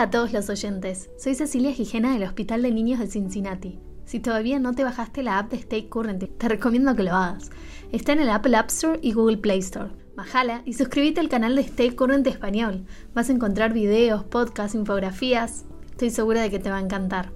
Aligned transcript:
Hola 0.00 0.06
a 0.06 0.10
todos 0.12 0.32
los 0.32 0.48
oyentes, 0.48 1.10
soy 1.18 1.34
Cecilia 1.34 1.74
Gijena 1.74 2.14
del 2.14 2.22
Hospital 2.22 2.62
de 2.62 2.70
Niños 2.70 3.00
de 3.00 3.06
Cincinnati. 3.06 3.80
Si 4.06 4.18
todavía 4.18 4.58
no 4.58 4.72
te 4.72 4.82
bajaste 4.82 5.22
la 5.22 5.38
app 5.38 5.50
de 5.50 5.58
Stay 5.58 5.90
Current, 5.90 6.38
te 6.38 6.48
recomiendo 6.48 6.96
que 6.96 7.02
lo 7.02 7.14
hagas. 7.14 7.50
Está 7.92 8.14
en 8.14 8.20
el 8.20 8.30
Apple 8.30 8.56
App 8.56 8.70
Store 8.70 8.98
y 9.02 9.12
Google 9.12 9.36
Play 9.36 9.58
Store. 9.58 9.90
Bájala 10.16 10.62
y 10.64 10.72
suscríbete 10.72 11.20
al 11.20 11.28
canal 11.28 11.54
de 11.54 11.60
Stay 11.60 11.90
Current 11.90 12.26
Español. 12.26 12.86
Vas 13.12 13.28
a 13.28 13.34
encontrar 13.34 13.74
videos, 13.74 14.24
podcasts, 14.24 14.74
infografías. 14.74 15.66
Estoy 15.90 16.08
segura 16.08 16.40
de 16.40 16.50
que 16.50 16.60
te 16.60 16.70
va 16.70 16.78
a 16.78 16.82
encantar. 16.82 17.34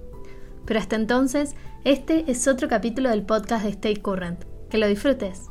Pero 0.64 0.80
hasta 0.80 0.96
entonces, 0.96 1.56
este 1.84 2.30
es 2.30 2.48
otro 2.48 2.66
capítulo 2.68 3.10
del 3.10 3.26
podcast 3.26 3.64
de 3.64 3.72
Stay 3.72 3.96
Current. 3.96 4.42
Que 4.70 4.78
lo 4.78 4.88
disfrutes. 4.88 5.50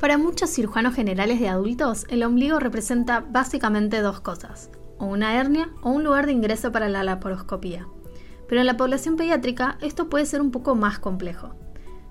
Para 0.00 0.16
muchos 0.16 0.48
cirujanos 0.48 0.94
generales 0.94 1.40
de 1.40 1.48
adultos, 1.48 2.06
el 2.08 2.22
ombligo 2.22 2.58
representa 2.58 3.20
básicamente 3.20 4.00
dos 4.00 4.22
cosas, 4.22 4.70
o 4.96 5.04
una 5.04 5.38
hernia 5.38 5.68
o 5.82 5.90
un 5.90 6.04
lugar 6.04 6.24
de 6.24 6.32
ingreso 6.32 6.72
para 6.72 6.88
la 6.88 7.04
laparoscopía. 7.04 7.86
Pero 8.48 8.62
en 8.62 8.66
la 8.66 8.78
población 8.78 9.16
pediátrica 9.16 9.76
esto 9.82 10.08
puede 10.08 10.24
ser 10.24 10.40
un 10.40 10.52
poco 10.52 10.74
más 10.74 10.98
complejo. 10.98 11.54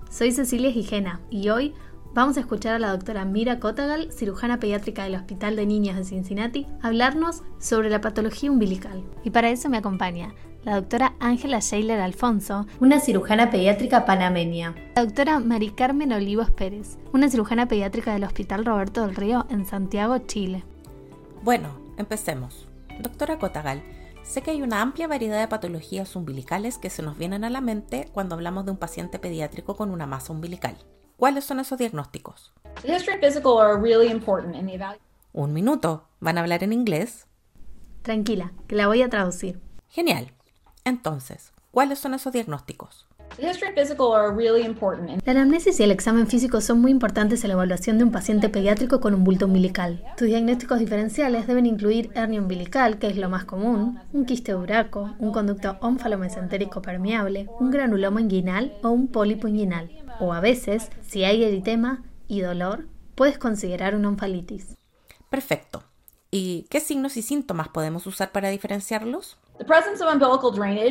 Soy 0.08 0.30
Cecilia 0.30 0.70
Gijena 0.70 1.20
y 1.30 1.48
hoy 1.48 1.74
vamos 2.14 2.36
a 2.36 2.40
escuchar 2.40 2.74
a 2.74 2.78
la 2.78 2.90
doctora 2.90 3.24
Mira 3.24 3.60
Kotagal, 3.60 4.12
cirujana 4.12 4.58
pediátrica 4.58 5.04
del 5.04 5.14
Hospital 5.14 5.56
de 5.56 5.66
Niños 5.66 5.96
de 5.96 6.04
Cincinnati, 6.04 6.66
hablarnos 6.82 7.42
sobre 7.58 7.90
la 7.90 8.00
patología 8.00 8.50
umbilical. 8.50 9.02
Y 9.24 9.30
para 9.30 9.50
eso 9.50 9.68
me 9.68 9.78
acompaña 9.78 10.34
la 10.62 10.74
doctora 10.74 11.14
Ángela 11.20 11.60
Sheiler 11.60 12.00
Alfonso, 12.00 12.66
una 12.80 13.00
cirujana 13.00 13.50
pediátrica 13.50 14.04
panameña. 14.04 14.74
La 14.94 15.04
doctora 15.04 15.38
Mari 15.38 15.70
Carmen 15.70 16.12
Olivos 16.12 16.50
Pérez, 16.50 16.98
una 17.12 17.30
cirujana 17.30 17.66
pediátrica 17.66 18.12
del 18.12 18.24
Hospital 18.24 18.66
Roberto 18.66 19.06
del 19.06 19.16
Río 19.16 19.46
en 19.48 19.64
Santiago, 19.64 20.18
Chile. 20.18 20.64
Bueno, 21.42 21.80
empecemos. 21.96 22.68
Doctora 23.00 23.38
Cotagal, 23.38 23.82
sé 24.22 24.42
que 24.42 24.50
hay 24.50 24.60
una 24.60 24.82
amplia 24.82 25.08
variedad 25.08 25.40
de 25.40 25.48
patologías 25.48 26.14
umbilicales 26.14 26.76
que 26.76 26.90
se 26.90 27.02
nos 27.02 27.16
vienen 27.16 27.44
a 27.44 27.50
la 27.50 27.62
mente 27.62 28.10
cuando 28.12 28.34
hablamos 28.34 28.66
de 28.66 28.72
un 28.72 28.76
paciente 28.76 29.18
pediátrico 29.18 29.76
con 29.76 29.90
una 29.90 30.06
masa 30.06 30.34
umbilical. 30.34 30.76
¿Cuáles 31.20 31.44
son 31.44 31.60
esos 31.60 31.78
diagnósticos? 31.78 32.50
Un 35.34 35.52
minuto. 35.52 36.08
¿Van 36.18 36.38
a 36.38 36.40
hablar 36.40 36.64
en 36.64 36.72
inglés? 36.72 37.26
Tranquila, 38.00 38.54
que 38.66 38.74
la 38.74 38.86
voy 38.86 39.02
a 39.02 39.10
traducir. 39.10 39.60
Genial. 39.90 40.32
Entonces, 40.82 41.52
¿cuáles 41.72 41.98
son 41.98 42.14
esos 42.14 42.32
diagnósticos? 42.32 43.06
La 45.24 45.32
anamnesis 45.32 45.80
y 45.80 45.82
el 45.82 45.90
examen 45.90 46.26
físico 46.26 46.60
son 46.60 46.80
muy 46.80 46.90
importantes 46.90 47.42
en 47.42 47.48
la 47.48 47.54
evaluación 47.54 47.98
de 47.98 48.04
un 48.04 48.12
paciente 48.12 48.48
pediátrico 48.48 49.00
con 49.00 49.14
un 49.14 49.24
bulto 49.24 49.46
umbilical. 49.46 50.04
Tus 50.16 50.28
diagnósticos 50.28 50.78
diferenciales 50.78 51.46
deben 51.46 51.66
incluir 51.66 52.10
hernia 52.14 52.40
umbilical, 52.40 52.98
que 52.98 53.06
es 53.06 53.16
lo 53.16 53.28
más 53.28 53.44
común, 53.44 53.98
un 54.12 54.24
quiste 54.24 54.54
uraco, 54.54 55.14
un 55.18 55.32
conducto 55.32 55.78
onfalomesentérico 55.80 56.82
permeable, 56.82 57.48
un 57.58 57.70
granuloma 57.70 58.20
inguinal 58.20 58.74
o 58.82 58.90
un 58.90 59.08
pólipo 59.08 59.48
inguinal. 59.48 59.90
O 60.20 60.32
a 60.32 60.40
veces, 60.40 60.90
si 61.06 61.24
hay 61.24 61.42
eritema 61.44 62.02
y 62.28 62.40
dolor, 62.40 62.86
puedes 63.14 63.38
considerar 63.38 63.94
una 63.94 64.08
onfalitis. 64.08 64.76
Perfecto. 65.30 65.82
¿Y 66.30 66.66
qué 66.70 66.80
signos 66.80 67.16
y 67.16 67.22
síntomas 67.22 67.68
podemos 67.68 68.06
usar 68.06 68.32
para 68.32 68.50
diferenciarlos? 68.50 69.36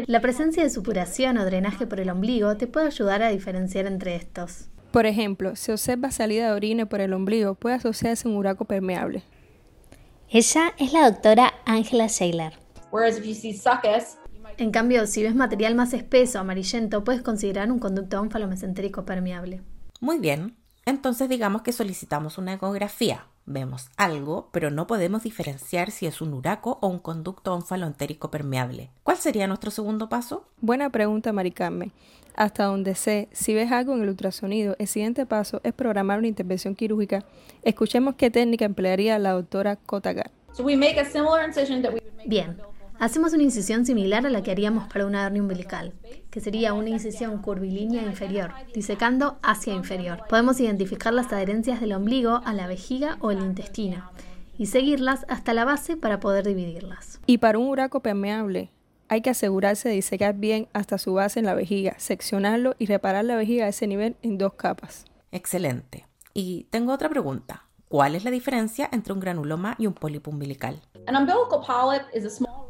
La 0.08 0.22
presencia 0.22 0.64
de 0.64 0.70
supuración 0.70 1.38
o 1.38 1.45
drenaje 1.45 1.88
por 1.88 2.00
el 2.00 2.09
ombligo 2.09 2.56
te 2.56 2.67
puede 2.67 2.88
ayudar 2.88 3.23
a 3.23 3.30
diferenciar 3.30 3.88
entre 3.88 4.16
estos. 4.16 4.70
Por 4.92 5.06
ejemplo, 5.06 5.56
si 5.56 5.72
observa 5.72 6.11
salida 6.11 6.48
de 6.48 6.52
orina 6.53 6.86
por 6.86 7.02
el 7.02 7.14
ombligo, 7.14 7.56
puede 7.56 7.76
asociarse 7.76 8.28
a 8.28 8.31
un 8.31 8.38
uraco 8.38 8.66
permeable. 8.66 9.23
Ella 10.30 10.73
es 10.78 10.94
la 10.94 11.09
doctora 11.09 11.53
Angela 11.66 12.08
Shaler. 12.08 12.53
En 14.58 14.72
cambio, 14.72 15.08
si 15.08 15.23
ves 15.23 15.36
material 15.36 15.73
más 15.73 15.94
espeso 15.94 16.38
o 16.38 16.42
amarillento, 16.42 17.04
puedes 17.04 17.23
considerar 17.23 17.71
un 17.71 17.80
conducto 17.80 18.21
onfalomesentérico 18.21 19.04
permeable. 19.05 19.61
Muy 19.99 20.20
bien, 20.20 20.58
entonces 20.86 21.27
digamos 21.30 21.64
que 21.64 21.71
solicitamos 21.71 22.38
una 22.38 22.54
ecografía 22.54 23.26
vemos 23.49 23.89
algo, 23.98 24.48
pero 24.52 24.71
no 24.71 24.87
podemos 24.87 25.23
diferenciar 25.23 25.92
si 25.92 26.05
es 26.05 26.21
un 26.21 26.33
uraco 26.33 26.77
o 26.82 26.87
un 26.87 26.99
conducto 26.99 27.54
onfaloentérico 27.54 28.32
permeable. 28.32 28.92
¿Cuál 29.04 29.17
sería 29.17 29.48
nuestro 29.48 29.71
segundo 29.71 30.08
paso? 30.08 30.45
Buena 30.61 30.89
pregunta, 30.89 31.33
Mari 31.33 31.54
Hasta 32.36 32.64
donde 32.64 32.95
sé, 32.95 33.27
si 33.33 33.54
ves 33.54 33.71
algo 33.71 33.93
en 33.95 34.04
el 34.04 34.09
ultrasonido, 34.09 34.76
el 34.80 34.88
siguiente 34.88 35.26
paso 35.26 35.59
es 35.64 35.73
programar 35.73 36.20
una 36.20 36.27
intervención 36.27 36.76
quirúrgica. 36.76 37.26
Escuchemos 37.64 38.15
qué 38.15 38.32
técnica 38.32 38.65
emplearía 38.65 39.20
la 39.20 39.32
doctora 39.32 39.76
Kotagar. 39.76 40.32
Bien, 42.26 42.58
Hacemos 42.99 43.32
una 43.32 43.43
incisión 43.43 43.86
similar 43.86 44.26
a 44.26 44.30
la 44.30 44.43
que 44.43 44.52
haríamos 44.52 44.86
para 44.89 45.05
una 45.05 45.26
hernia 45.26 45.42
umbilical, 45.42 45.93
que 46.30 46.42
sería 46.42 46.73
una 46.73 46.89
incisión 46.89 47.42
curvilínea 47.42 48.04
inferior, 48.04 48.52
disecando 48.73 49.39
hacia 49.42 49.73
inferior. 49.73 50.23
Podemos 50.27 50.60
identificar 50.60 51.14
las 51.14 51.32
adherencias 51.32 51.80
del 51.80 51.93
ombligo 51.93 52.42
a 52.43 52.54
la 52.54 52.67
vejiga 52.67 53.17
o 53.21 53.32
el 53.32 53.39
intestino 53.39 54.11
y 54.58 54.65
seguirlas 54.65 55.26
hasta 55.30 55.54
la 55.54 55.64
base 55.64 55.95
para 55.95 56.20
poder 56.20 56.45
dividirlas. 56.45 57.21
Y 57.26 57.38
para 57.38 57.58
un 57.58 57.70
uraco 57.70 58.02
permeable, 58.02 58.70
hay 59.08 59.21
que 59.21 59.30
asegurarse 59.30 59.88
de 59.88 59.95
disecar 59.95 60.36
bien 60.36 60.67
hasta 60.73 60.98
su 60.98 61.14
base 61.14 61.39
en 61.39 61.45
la 61.45 61.54
vejiga, 61.54 61.95
seccionarlo 61.98 62.76
y 62.80 62.88
reparar 62.88 63.23
la 63.23 63.38
vejiga 63.38 63.64
a 63.64 63.70
ese 63.70 63.88
nivel 63.88 64.17
en 64.23 64.38
dos 64.38 64.55
capas. 64.55 65.05
Excelente. 65.32 66.05
Y 66.33 66.67
tengo 66.70 66.92
otra 66.92 67.08
pregunta. 67.08 67.64
¿Cuál 67.88 68.14
es 68.14 68.23
la 68.23 68.30
diferencia 68.30 68.88
entre 68.92 69.14
un 69.14 69.20
granuloma 69.20 69.76
y 69.80 69.88
un 69.88 69.93
pólipo 69.93 70.30
umbilical? 70.30 70.80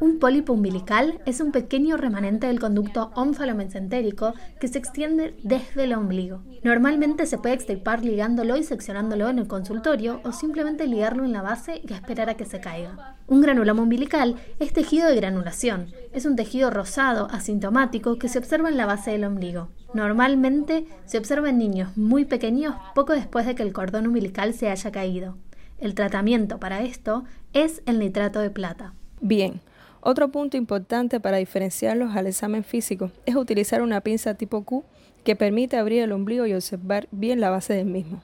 Un 0.02 0.18
pólipo 0.18 0.54
umbilical 0.54 1.20
es 1.26 1.42
un 1.42 1.52
pequeño 1.52 1.98
remanente 1.98 2.48
del 2.48 2.62
conducto 2.62 3.12
onfalomesentérico 3.16 4.34
que 4.58 4.70
se 4.70 4.78
extiende 4.78 5.36
desde 5.44 5.84
el 5.84 5.94
ombligo. 5.94 6.42
Normalmente 6.64 7.26
se 7.26 7.38
puede 7.38 7.56
extirpar 7.56 8.06
ligándolo 8.06 8.56
y 8.56 8.64
seccionándolo 8.64 9.28
en 9.28 9.40
el 9.40 9.48
consultorio 9.48 10.22
o 10.24 10.32
simplemente 10.32 10.88
ligarlo 10.88 11.26
en 11.26 11.34
la 11.34 11.42
base 11.42 11.82
y 11.86 11.92
esperar 11.92 12.30
a 12.30 12.36
que 12.36 12.46
se 12.46 12.62
caiga. 12.62 13.18
Un 13.28 13.42
granuloma 13.42 13.84
umbilical 13.84 14.38
es 14.60 14.72
tejido 14.72 15.10
de 15.10 15.18
granulación. 15.18 15.88
Es 16.14 16.26
un 16.26 16.38
tejido 16.38 16.70
rosado 16.70 17.28
asintomático 17.32 18.18
que 18.18 18.30
se 18.30 18.40
observa 18.40 18.70
en 18.70 18.78
la 18.78 18.86
base 18.86 19.12
del 19.12 19.26
ombligo. 19.26 19.68
Normalmente 19.94 20.88
se 21.04 21.18
observa 21.18 21.50
en 21.50 21.58
niños 21.58 21.98
muy 21.98 22.24
pequeños 22.24 22.74
poco 22.96 23.12
después 23.12 23.46
de 23.46 23.54
que 23.54 23.64
el 23.64 23.74
cordón 23.74 24.08
umbilical 24.08 24.54
se 24.54 24.70
haya 24.70 24.92
caído. 24.92 25.36
El 25.78 25.94
tratamiento 25.94 26.58
para 26.58 26.84
esto 26.84 27.26
es 27.52 27.82
el 27.86 28.00
nitrato 28.00 28.40
de 28.40 28.50
plata. 28.50 28.94
Bien, 29.22 29.60
otro 30.02 30.30
punto 30.30 30.58
importante 30.58 31.20
para 31.20 31.38
diferenciarlos 31.38 32.16
al 32.16 32.28
examen 32.28 32.64
físico 32.64 33.12
es 33.26 33.36
utilizar 33.36 33.82
una 33.82 34.02
pinza 34.02 34.34
tipo 34.34 34.64
Q 34.64 34.84
que 35.24 35.36
permite 35.36 35.78
abrir 35.78 36.02
el 36.04 36.12
ombligo 36.12 36.46
y 36.46 36.54
observar 36.54 37.08
bien 37.12 37.40
la 37.40 37.50
base 37.50 37.74
del 37.74 37.88
mismo. 37.88 38.22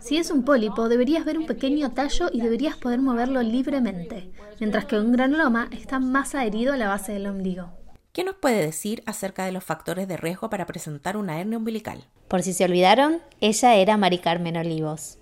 Si 0.00 0.18
es 0.18 0.30
un 0.30 0.44
pólipo, 0.44 0.88
deberías 0.88 1.24
ver 1.24 1.38
un 1.38 1.46
pequeño 1.46 1.92
tallo 1.92 2.28
y 2.32 2.42
deberías 2.42 2.76
poder 2.76 3.00
moverlo 3.00 3.42
libremente, 3.42 4.30
mientras 4.60 4.84
que 4.84 4.98
un 4.98 5.12
granuloma 5.12 5.70
está 5.72 5.98
más 5.98 6.34
adherido 6.34 6.74
a 6.74 6.76
la 6.76 6.88
base 6.88 7.12
del 7.12 7.26
ombligo. 7.26 7.70
¿Qué 8.12 8.24
nos 8.24 8.34
puede 8.34 8.60
decir 8.60 9.02
acerca 9.06 9.44
de 9.44 9.52
los 9.52 9.64
factores 9.64 10.08
de 10.08 10.16
riesgo 10.16 10.50
para 10.50 10.66
presentar 10.66 11.16
una 11.16 11.40
hernia 11.40 11.56
umbilical? 11.56 12.04
Por 12.26 12.42
si 12.42 12.52
se 12.52 12.64
olvidaron, 12.64 13.20
ella 13.40 13.76
era 13.76 13.96
Mari 13.96 14.18
Carmen 14.18 14.56
Olivos. 14.56 15.17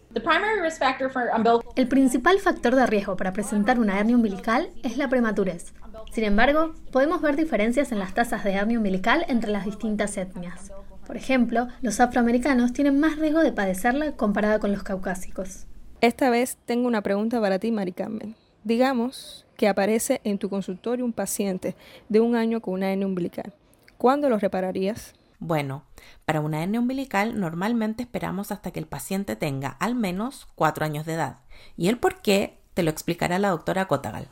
El 1.76 1.88
principal 1.88 2.38
factor 2.40 2.74
de 2.74 2.86
riesgo 2.86 3.18
para 3.18 3.34
presentar 3.34 3.78
una 3.78 3.98
hernia 3.98 4.16
umbilical 4.16 4.70
es 4.82 4.96
la 4.96 5.10
prematurez. 5.10 5.74
Sin 6.10 6.24
embargo, 6.24 6.74
podemos 6.90 7.20
ver 7.20 7.36
diferencias 7.36 7.92
en 7.92 7.98
las 7.98 8.14
tasas 8.14 8.42
de 8.42 8.52
hernia 8.52 8.78
umbilical 8.78 9.26
entre 9.28 9.50
las 9.50 9.66
distintas 9.66 10.16
etnias. 10.16 10.72
Por 11.06 11.18
ejemplo, 11.18 11.68
los 11.82 12.00
afroamericanos 12.00 12.72
tienen 12.72 12.98
más 12.98 13.18
riesgo 13.18 13.40
de 13.40 13.52
padecerla 13.52 14.12
comparada 14.12 14.58
con 14.58 14.72
los 14.72 14.82
caucásicos. 14.82 15.66
Esta 16.00 16.30
vez 16.30 16.56
tengo 16.64 16.88
una 16.88 17.02
pregunta 17.02 17.38
para 17.38 17.58
ti, 17.58 17.70
Mari 17.70 17.92
Carmen. 17.92 18.34
Digamos 18.64 19.44
que 19.58 19.68
aparece 19.68 20.22
en 20.24 20.38
tu 20.38 20.48
consultorio 20.48 21.04
un 21.04 21.12
paciente 21.12 21.76
de 22.08 22.20
un 22.20 22.36
año 22.36 22.62
con 22.62 22.72
una 22.72 22.90
hernia 22.90 23.06
umbilical. 23.06 23.52
¿Cuándo 23.98 24.30
lo 24.30 24.38
repararías? 24.38 25.14
Bueno, 25.38 25.84
para 26.24 26.40
una 26.40 26.62
hernia 26.62 26.80
umbilical 26.80 27.38
normalmente 27.38 28.02
esperamos 28.02 28.52
hasta 28.52 28.70
que 28.70 28.80
el 28.80 28.86
paciente 28.86 29.36
tenga 29.36 29.68
al 29.68 29.94
menos 29.94 30.48
4 30.54 30.84
años 30.84 31.06
de 31.06 31.14
edad. 31.14 31.40
¿Y 31.76 31.88
el 31.88 31.98
por 31.98 32.22
qué? 32.22 32.58
Te 32.74 32.82
lo 32.82 32.90
explicará 32.90 33.38
la 33.38 33.48
doctora 33.48 33.86
Kotagal. 33.86 34.28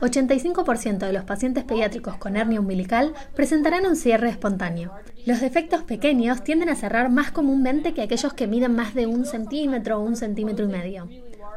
85% 0.00 0.98
de 0.98 1.12
los 1.12 1.24
pacientes 1.24 1.64
pediátricos 1.64 2.16
con 2.16 2.36
hernia 2.36 2.60
umbilical 2.60 3.12
presentarán 3.34 3.86
un 3.86 3.96
cierre 3.96 4.28
espontáneo. 4.28 4.92
Los 5.26 5.40
defectos 5.40 5.82
pequeños 5.82 6.44
tienden 6.44 6.68
a 6.68 6.76
cerrar 6.76 7.10
más 7.10 7.32
comúnmente 7.32 7.92
que 7.92 8.02
aquellos 8.02 8.34
que 8.34 8.46
miden 8.46 8.76
más 8.76 8.94
de 8.94 9.06
un 9.06 9.26
centímetro 9.26 9.98
o 9.98 10.04
un 10.04 10.14
centímetro 10.14 10.64
y 10.66 10.68
medio. 10.68 11.08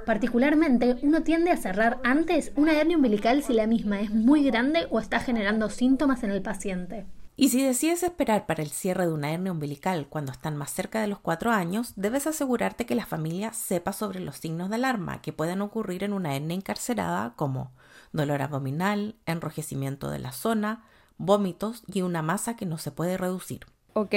Particularmente, 0.08 0.96
uno 1.04 1.22
tiende 1.22 1.52
a 1.52 1.58
cerrar 1.58 2.00
antes 2.04 2.52
una 2.56 2.80
hernia 2.80 2.98
umbilical 2.98 3.44
si 3.44 3.54
la 3.54 3.68
misma 3.68 4.02
es 4.02 4.10
muy 4.10 4.44
grande 4.44 4.88
o 4.90 5.00
está 5.00 5.20
generando 5.20 5.70
síntomas 5.70 6.24
en 6.24 6.32
el 6.32 6.42
paciente. 6.42 7.06
Y 7.40 7.50
si 7.50 7.62
decides 7.62 8.02
esperar 8.02 8.48
para 8.48 8.64
el 8.64 8.72
cierre 8.72 9.06
de 9.06 9.14
una 9.14 9.32
hernia 9.32 9.52
umbilical 9.52 10.08
cuando 10.10 10.32
están 10.32 10.58
más 10.58 10.74
cerca 10.74 11.02
de 11.02 11.08
los 11.08 11.20
4 11.20 11.52
años, 11.52 11.94
debes 11.96 12.26
asegurarte 12.26 12.88
que 12.88 12.96
la 12.96 13.06
familia 13.06 13.54
sepa 13.54 13.94
sobre 13.94 14.20
los 14.20 14.38
signos 14.38 14.70
de 14.70 14.76
alarma 14.76 15.22
que 15.22 15.34
pueden 15.34 15.62
ocurrir 15.62 16.04
en 16.04 16.14
una 16.14 16.36
hernia 16.36 16.56
encarcerada 16.56 17.34
como 17.36 17.72
dolor 18.12 18.42
abdominal, 18.42 19.18
enrojecimiento 19.28 20.10
de 20.10 20.18
la 20.18 20.32
zona, 20.32 20.84
vómitos 21.20 21.84
y 21.86 22.02
una 22.02 22.24
masa 22.24 22.56
que 22.56 22.66
no 22.66 22.80
se 22.80 22.90
puede 22.90 23.18
reducir. 23.18 23.68
Ok, 23.94 24.16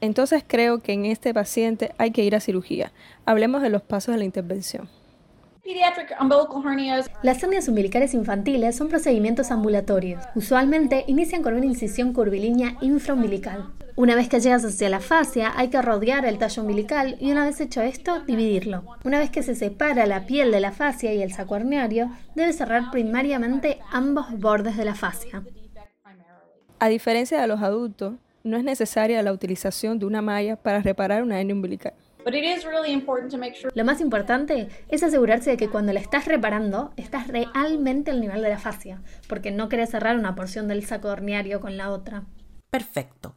entonces 0.00 0.42
creo 0.46 0.80
que 0.80 0.94
en 0.94 1.04
este 1.04 1.34
paciente 1.34 1.94
hay 1.98 2.12
que 2.12 2.24
ir 2.24 2.34
a 2.34 2.40
cirugía. 2.40 2.92
Hablemos 3.26 3.60
de 3.60 3.68
los 3.68 3.82
pasos 3.82 4.14
de 4.14 4.18
la 4.20 4.24
intervención. 4.24 4.88
Las 7.22 7.42
hernias 7.42 7.68
umbilicales 7.68 8.12
infantiles 8.12 8.76
son 8.76 8.88
procedimientos 8.88 9.50
ambulatorios. 9.50 10.22
Usualmente 10.34 11.04
inician 11.06 11.42
con 11.42 11.54
una 11.54 11.64
incisión 11.64 12.12
curvilínea 12.12 12.76
infraumbilical. 12.82 13.72
Una 13.96 14.14
vez 14.14 14.28
que 14.28 14.40
llegas 14.40 14.64
hacia 14.64 14.90
la 14.90 15.00
fascia, 15.00 15.52
hay 15.56 15.68
que 15.68 15.80
rodear 15.80 16.26
el 16.26 16.36
tallo 16.36 16.62
umbilical 16.62 17.16
y 17.18 17.32
una 17.32 17.46
vez 17.46 17.60
hecho 17.60 17.80
esto, 17.80 18.20
dividirlo. 18.24 18.84
Una 19.04 19.18
vez 19.18 19.30
que 19.30 19.42
se 19.42 19.54
separa 19.54 20.04
la 20.04 20.26
piel 20.26 20.50
de 20.50 20.60
la 20.60 20.72
fascia 20.72 21.14
y 21.14 21.22
el 21.22 21.32
saco 21.32 21.56
herniario, 21.56 22.10
debe 22.34 22.52
cerrar 22.52 22.90
primariamente 22.90 23.78
ambos 23.90 24.38
bordes 24.38 24.76
de 24.76 24.84
la 24.84 24.94
fascia. 24.94 25.42
A 26.78 26.88
diferencia 26.88 27.40
de 27.40 27.46
los 27.46 27.62
adultos, 27.62 28.14
no 28.42 28.58
es 28.58 28.64
necesaria 28.64 29.22
la 29.22 29.32
utilización 29.32 29.98
de 29.98 30.04
una 30.04 30.20
malla 30.20 30.56
para 30.56 30.80
reparar 30.80 31.22
una 31.22 31.40
hernia 31.40 31.54
umbilical. 31.54 31.94
Lo 33.74 33.84
más 33.84 34.00
importante 34.00 34.68
es 34.88 35.02
asegurarse 35.02 35.50
de 35.50 35.56
que 35.56 35.68
cuando 35.68 35.92
la 35.92 36.00
estás 36.00 36.26
reparando, 36.26 36.92
estás 36.96 37.28
realmente 37.28 38.10
al 38.10 38.20
nivel 38.20 38.42
de 38.42 38.48
la 38.48 38.58
fascia, 38.58 39.02
porque 39.28 39.50
no 39.50 39.68
querés 39.68 39.90
cerrar 39.90 40.16
una 40.16 40.34
porción 40.34 40.68
del 40.68 40.84
saco 40.84 41.08
horniario 41.08 41.60
con 41.60 41.76
la 41.76 41.90
otra. 41.90 42.24
Perfecto. 42.70 43.36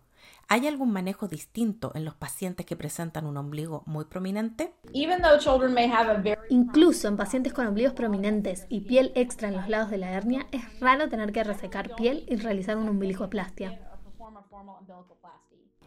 ¿Hay 0.50 0.66
algún 0.66 0.94
manejo 0.94 1.28
distinto 1.28 1.92
en 1.94 2.06
los 2.06 2.16
pacientes 2.16 2.66
que 2.66 2.78
presentan 2.78 3.26
un 3.26 3.36
ombligo 3.36 3.84
muy 3.86 4.06
prominente? 4.06 4.74
Incluso 6.50 7.10
en 7.10 7.18
pacientes 7.18 7.52
con 7.52 7.68
ombligos 7.68 7.94
prominentes 7.94 8.66
y 8.70 8.82
piel 8.82 9.12
extra 9.16 9.50
en 9.50 9.58
los 9.58 9.68
lados 9.68 9.90
de 9.90 9.98
la 9.98 10.12
hernia, 10.12 10.48
es 10.54 10.80
raro 10.80 11.10
tener 11.10 11.34
que 11.34 11.44
resecar 11.44 11.96
piel 11.96 12.24
y 12.30 12.38
realizar 12.38 12.78
una 12.78 12.92
umbilicoplastia. 12.92 13.82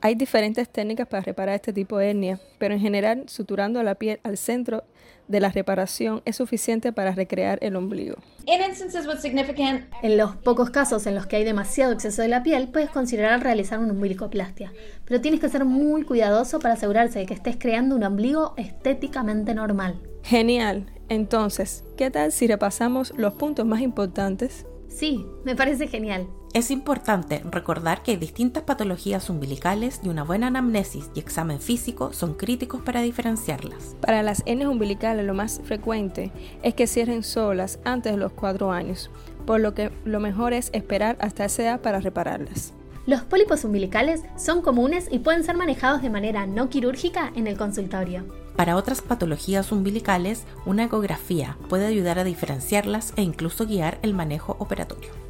Hay 0.02 0.14
diferentes 0.14 0.66
técnicas 0.68 1.06
para 1.06 1.22
reparar 1.22 1.56
este 1.56 1.74
tipo 1.74 1.98
de 1.98 2.10
hernia, 2.10 2.40
pero 2.58 2.72
en 2.72 2.80
general 2.80 3.24
suturando 3.26 3.82
la 3.82 3.96
piel 3.96 4.18
al 4.22 4.38
centro 4.38 4.84
de 5.28 5.40
la 5.40 5.50
reparación 5.50 6.22
es 6.24 6.36
suficiente 6.36 6.90
para 6.90 7.12
recrear 7.12 7.58
el 7.60 7.76
ombligo. 7.76 8.16
En 8.46 10.16
los 10.16 10.36
pocos 10.36 10.70
casos 10.70 11.06
en 11.06 11.14
los 11.14 11.26
que 11.26 11.36
hay 11.36 11.44
demasiado 11.44 11.92
exceso 11.92 12.22
de 12.22 12.28
la 12.28 12.42
piel, 12.42 12.68
puedes 12.68 12.88
considerar 12.88 13.42
realizar 13.42 13.78
una 13.78 13.92
umbilicoplastia, 13.92 14.72
pero 15.04 15.20
tienes 15.20 15.38
que 15.38 15.50
ser 15.50 15.66
muy 15.66 16.02
cuidadoso 16.04 16.60
para 16.60 16.74
asegurarse 16.74 17.18
de 17.18 17.26
que 17.26 17.34
estés 17.34 17.56
creando 17.58 17.94
un 17.94 18.02
ombligo 18.02 18.54
estéticamente 18.56 19.54
normal. 19.54 20.00
Genial. 20.22 20.86
Entonces, 21.10 21.84
¿qué 21.98 22.10
tal 22.10 22.32
si 22.32 22.46
repasamos 22.46 23.12
los 23.18 23.34
puntos 23.34 23.66
más 23.66 23.82
importantes? 23.82 24.64
Sí, 24.88 25.26
me 25.44 25.54
parece 25.54 25.88
genial. 25.88 26.26
Es 26.52 26.72
importante 26.72 27.44
recordar 27.48 28.02
que 28.02 28.10
hay 28.10 28.16
distintas 28.16 28.64
patologías 28.64 29.30
umbilicales 29.30 30.00
y 30.02 30.08
una 30.08 30.24
buena 30.24 30.48
anamnesis 30.48 31.08
y 31.14 31.20
examen 31.20 31.60
físico 31.60 32.12
son 32.12 32.34
críticos 32.34 32.82
para 32.82 33.02
diferenciarlas. 33.02 33.94
Para 34.00 34.24
las 34.24 34.42
hernias 34.46 34.68
umbilicales 34.68 35.24
lo 35.24 35.32
más 35.32 35.60
frecuente 35.62 36.32
es 36.64 36.74
que 36.74 36.88
cierren 36.88 37.22
solas 37.22 37.78
antes 37.84 38.12
de 38.12 38.18
los 38.18 38.32
4 38.32 38.72
años, 38.72 39.12
por 39.46 39.60
lo 39.60 39.74
que 39.74 39.92
lo 40.04 40.18
mejor 40.18 40.52
es 40.52 40.70
esperar 40.72 41.16
hasta 41.20 41.44
esa 41.44 41.62
edad 41.62 41.80
para 41.82 42.00
repararlas. 42.00 42.72
Los 43.06 43.22
pólipos 43.22 43.64
umbilicales 43.64 44.22
son 44.36 44.60
comunes 44.60 45.06
y 45.08 45.20
pueden 45.20 45.44
ser 45.44 45.56
manejados 45.56 46.02
de 46.02 46.10
manera 46.10 46.48
no 46.48 46.68
quirúrgica 46.68 47.30
en 47.36 47.46
el 47.46 47.56
consultorio. 47.56 48.24
Para 48.56 48.74
otras 48.74 49.02
patologías 49.02 49.70
umbilicales, 49.70 50.42
una 50.66 50.84
ecografía 50.84 51.56
puede 51.68 51.86
ayudar 51.86 52.18
a 52.18 52.24
diferenciarlas 52.24 53.12
e 53.14 53.22
incluso 53.22 53.66
guiar 53.66 54.00
el 54.02 54.14
manejo 54.14 54.56
operatorio. 54.58 55.29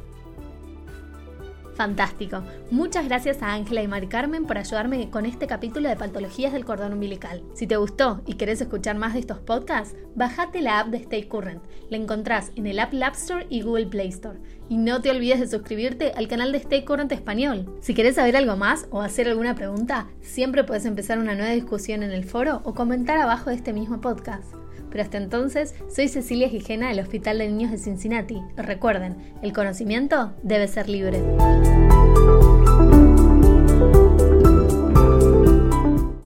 Fantástico. 1.75 2.43
Muchas 2.69 3.05
gracias 3.05 3.41
a 3.41 3.53
Ángela 3.53 3.81
y 3.81 3.87
Mari 3.87 4.07
Carmen 4.07 4.45
por 4.45 4.57
ayudarme 4.57 5.09
con 5.09 5.25
este 5.25 5.47
capítulo 5.47 5.89
de 5.89 5.95
patologías 5.95 6.53
del 6.53 6.65
cordón 6.65 6.93
umbilical. 6.93 7.43
Si 7.53 7.67
te 7.67 7.77
gustó 7.77 8.21
y 8.25 8.33
querés 8.33 8.61
escuchar 8.61 8.97
más 8.97 9.13
de 9.13 9.19
estos 9.19 9.39
podcasts, 9.39 9.95
bájate 10.15 10.61
la 10.61 10.79
app 10.79 10.87
de 10.89 10.97
Stay 10.97 11.23
Current. 11.23 11.63
La 11.89 11.97
encontrás 11.97 12.51
en 12.55 12.67
el 12.67 12.79
App 12.79 12.93
App 13.01 13.15
Store 13.15 13.47
y 13.49 13.61
Google 13.61 13.87
Play 13.87 14.09
Store. 14.09 14.39
Y 14.69 14.77
no 14.77 15.01
te 15.01 15.09
olvides 15.09 15.39
de 15.39 15.47
suscribirte 15.47 16.11
al 16.15 16.27
canal 16.27 16.51
de 16.51 16.59
Stay 16.59 16.83
Current 16.83 17.11
Español. 17.11 17.73
Si 17.81 17.93
querés 17.93 18.15
saber 18.15 18.35
algo 18.35 18.55
más 18.57 18.87
o 18.91 19.01
hacer 19.01 19.27
alguna 19.27 19.55
pregunta, 19.55 20.07
siempre 20.21 20.63
puedes 20.63 20.85
empezar 20.85 21.19
una 21.19 21.35
nueva 21.35 21.51
discusión 21.51 22.03
en 22.03 22.11
el 22.11 22.25
foro 22.25 22.61
o 22.63 22.73
comentar 22.73 23.17
abajo 23.17 23.49
de 23.49 23.55
este 23.55 23.73
mismo 23.73 24.01
podcast. 24.01 24.60
Pero 24.91 25.03
hasta 25.03 25.17
entonces, 25.17 25.73
soy 25.93 26.07
Cecilia 26.07 26.49
Gijena 26.49 26.89
del 26.89 26.99
Hospital 26.99 27.39
de 27.39 27.47
Niños 27.47 27.71
de 27.71 27.77
Cincinnati. 27.77 28.41
Recuerden, 28.55 29.15
el 29.41 29.53
conocimiento 29.53 30.33
debe 30.43 30.67
ser 30.67 30.89
libre. 30.89 31.19